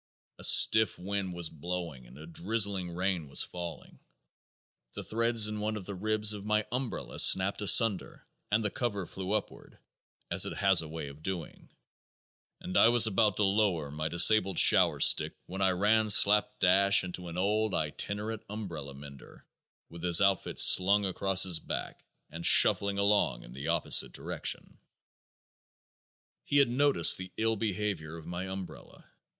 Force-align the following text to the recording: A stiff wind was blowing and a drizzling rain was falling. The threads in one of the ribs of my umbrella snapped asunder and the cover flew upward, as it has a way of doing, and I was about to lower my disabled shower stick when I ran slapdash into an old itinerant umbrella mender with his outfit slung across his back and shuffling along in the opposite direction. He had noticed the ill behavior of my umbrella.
A 0.39 0.43
stiff 0.43 0.97
wind 0.97 1.35
was 1.35 1.51
blowing 1.51 2.07
and 2.07 2.17
a 2.17 2.25
drizzling 2.25 2.89
rain 2.95 3.27
was 3.27 3.43
falling. 3.43 3.99
The 4.95 5.03
threads 5.03 5.47
in 5.47 5.59
one 5.59 5.77
of 5.77 5.85
the 5.85 5.93
ribs 5.93 6.33
of 6.33 6.43
my 6.43 6.65
umbrella 6.71 7.19
snapped 7.19 7.61
asunder 7.61 8.25
and 8.51 8.63
the 8.65 8.71
cover 8.71 9.05
flew 9.05 9.31
upward, 9.33 9.77
as 10.31 10.47
it 10.47 10.57
has 10.57 10.81
a 10.81 10.87
way 10.87 11.07
of 11.09 11.21
doing, 11.21 11.69
and 12.59 12.75
I 12.77 12.87
was 12.89 13.05
about 13.05 13.35
to 13.37 13.43
lower 13.43 13.91
my 13.91 14.07
disabled 14.07 14.57
shower 14.57 14.99
stick 14.99 15.35
when 15.45 15.61
I 15.61 15.69
ran 15.69 16.09
slapdash 16.09 17.03
into 17.03 17.27
an 17.27 17.37
old 17.37 17.75
itinerant 17.75 18.41
umbrella 18.49 18.95
mender 18.95 19.45
with 19.91 20.01
his 20.01 20.19
outfit 20.19 20.57
slung 20.59 21.05
across 21.05 21.43
his 21.43 21.59
back 21.59 22.03
and 22.31 22.43
shuffling 22.43 22.97
along 22.97 23.43
in 23.43 23.53
the 23.53 23.67
opposite 23.67 24.13
direction. 24.13 24.79
He 26.43 26.57
had 26.57 26.69
noticed 26.69 27.19
the 27.19 27.31
ill 27.37 27.55
behavior 27.55 28.17
of 28.17 28.25
my 28.25 28.47
umbrella. 28.49 29.05